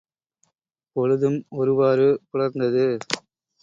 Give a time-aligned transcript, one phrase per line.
[0.95, 2.85] பொழுதும் ஒருவாறு புலர்ந்தது.